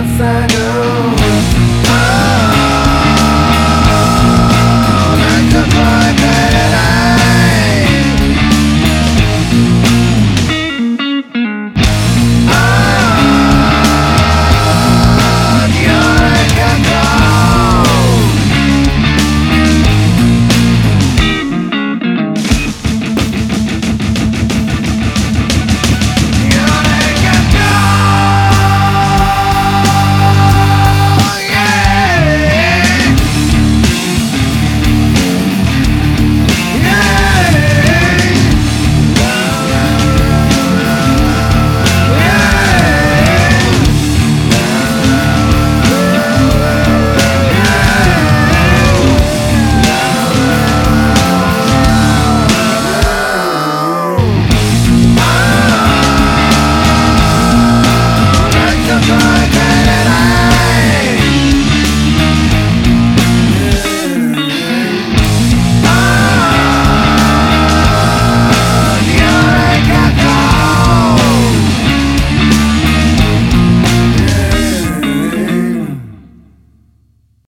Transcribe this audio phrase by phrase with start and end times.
[0.00, 0.69] outside